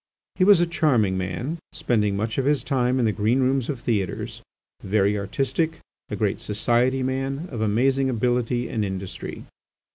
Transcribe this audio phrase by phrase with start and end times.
[0.33, 3.81] He was a charming man, spending much of his time in the green rooms of
[3.81, 4.41] theatres,
[4.81, 5.77] very artistic,
[6.09, 9.43] a great society man, of amazing ability and industry.